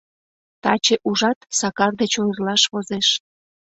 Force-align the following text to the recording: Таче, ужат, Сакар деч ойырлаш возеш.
Таче, 0.63 0.95
ужат, 1.09 1.39
Сакар 1.59 1.91
деч 2.01 2.13
ойырлаш 2.21 2.63
возеш. 2.73 3.07